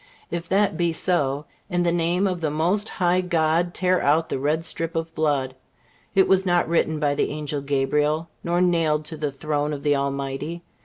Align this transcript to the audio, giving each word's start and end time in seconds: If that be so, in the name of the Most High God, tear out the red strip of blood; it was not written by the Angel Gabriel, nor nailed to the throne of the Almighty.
If 0.31 0.49
that 0.49 0.77
be 0.77 0.93
so, 0.93 1.45
in 1.69 1.83
the 1.83 1.91
name 1.91 2.25
of 2.25 2.41
the 2.41 2.49
Most 2.49 2.89
High 2.89 3.21
God, 3.21 3.71
tear 3.75 4.01
out 4.01 4.29
the 4.29 4.39
red 4.39 4.65
strip 4.65 4.95
of 4.95 5.13
blood; 5.13 5.53
it 6.15 6.27
was 6.27 6.43
not 6.43 6.67
written 6.67 6.99
by 6.99 7.13
the 7.13 7.29
Angel 7.29 7.61
Gabriel, 7.61 8.27
nor 8.43 8.61
nailed 8.61 9.05
to 9.05 9.17
the 9.17 9.29
throne 9.31 9.73
of 9.73 9.83
the 9.83 9.95
Almighty. 9.95 10.63